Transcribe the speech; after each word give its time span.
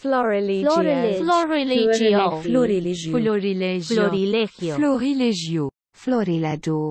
Florilegio. 0.00 0.70
Florilegio. 0.70 2.40
Florilegio. 2.40 3.10
Florilegio. 3.10 4.74
Florilegio. 4.74 5.70
Florilegio. 5.92 6.88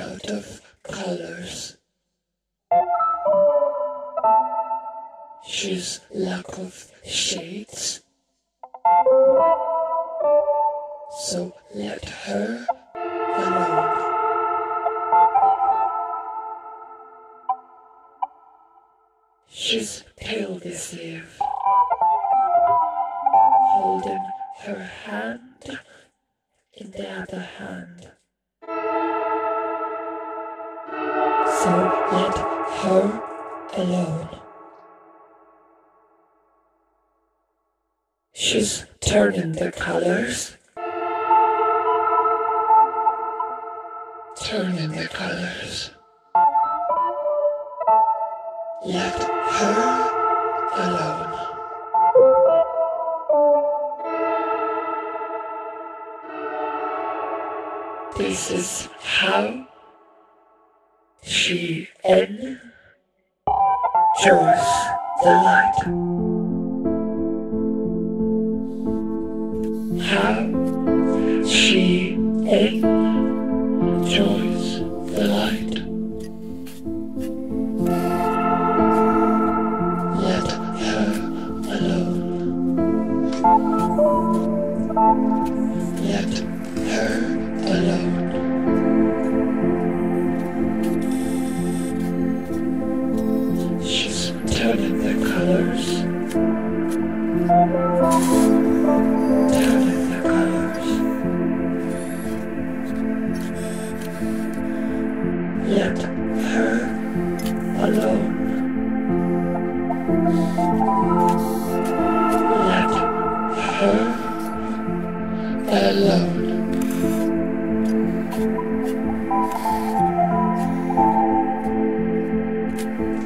Out 0.00 0.30
of 0.30 0.62
colors. 0.82 1.76
She's 5.46 6.00
lack 6.10 6.56
of 6.58 6.90
shades. 7.04 7.99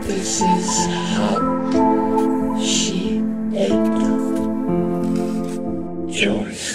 This 0.02 0.40
is 0.42 0.86
how 1.14 2.58
she 2.60 3.22
ate 3.54 3.70
yours. 6.08 6.73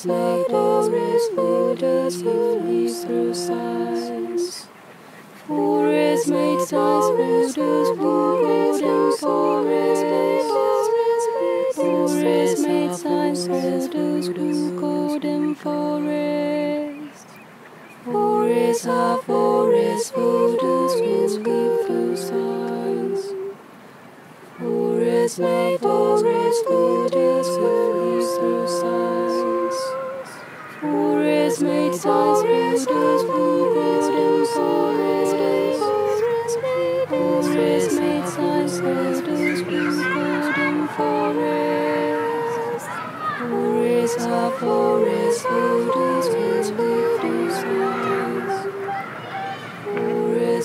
is 0.00 0.06
made, 0.06 0.54
or 0.54 1.74
is 1.84 2.22
food. 2.22 2.69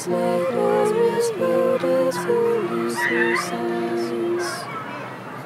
It's 0.05 0.11
like 0.13 0.51
Lazarus 0.51 1.31
Buddha's 1.31 2.15
holy 2.15 2.93
suicides. 2.93 4.47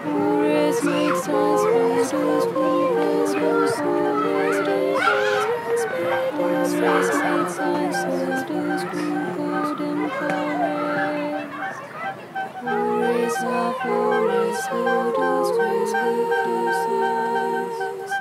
Forest 0.03 0.83
makes 0.83 1.27
us 1.29 1.61
voices, 1.63 2.43
people's 2.43 3.33
no 3.35 3.67
soul 3.67 4.19
is 4.49 4.57
disease. 4.67 4.99
Spiders 5.79 6.73
face 6.75 7.07
makes 7.23 7.55
us 7.55 7.95
sisters, 8.03 8.83
green 8.91 9.23
golden 9.37 9.99
forest. 10.19 11.47
Forest 12.59 13.39
are 13.39 13.73
forest, 13.79 14.63
Buddha's 14.71 15.49
face 15.55 15.93
disease. 16.83 18.11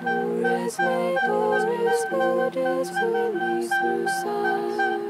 Forest 0.00 0.78
like 0.80 1.20
Lazarus 1.28 2.02
Buddha's 2.10 2.88
holy 2.96 3.60
suicides. 3.68 5.03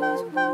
just 0.00 0.51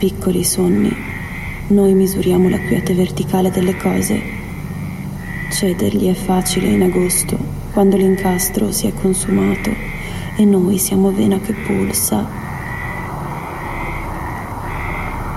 piccoli 0.00 0.42
sonni, 0.44 0.90
noi 1.66 1.92
misuriamo 1.92 2.48
la 2.48 2.58
quiete 2.58 2.94
verticale 2.94 3.50
delle 3.50 3.76
cose. 3.76 4.18
Cedergli 5.52 6.08
è 6.08 6.14
facile 6.14 6.68
in 6.68 6.80
agosto, 6.80 7.36
quando 7.74 7.98
l'incastro 7.98 8.72
si 8.72 8.86
è 8.86 8.94
consumato 8.94 9.70
e 10.36 10.44
noi 10.46 10.78
siamo 10.78 11.12
vena 11.12 11.38
che 11.38 11.52
pulsa, 11.52 12.26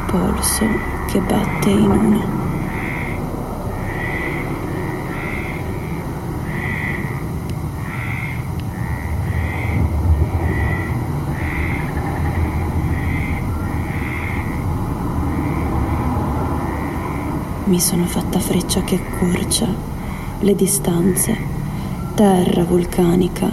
polso 0.10 0.66
che 1.12 1.20
batte 1.20 1.70
in 1.70 1.92
una. 1.92 2.33
Mi 17.74 17.80
sono 17.80 18.06
fatta 18.06 18.38
freccia 18.38 18.84
che 18.84 19.02
accorcia 19.04 19.68
le 20.42 20.54
distanze, 20.54 21.36
terra 22.14 22.64
vulcanica, 22.64 23.52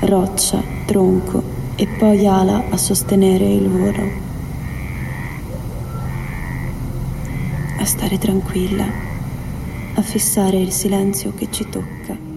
roccia, 0.00 0.62
tronco 0.86 1.42
e 1.74 1.86
poi 1.86 2.26
ala 2.26 2.70
a 2.70 2.76
sostenere 2.78 3.44
il 3.44 3.68
volo. 3.68 4.10
A 7.76 7.84
stare 7.84 8.16
tranquilla, 8.16 8.86
a 9.92 10.00
fissare 10.00 10.56
il 10.56 10.72
silenzio 10.72 11.34
che 11.34 11.48
ci 11.50 11.68
tocca. 11.68 12.27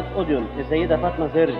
قناة 0.00 0.14
أوديون 0.16 0.46
السيدة 0.58 0.96
فاطمة 0.96 1.26
زرج 1.34 1.54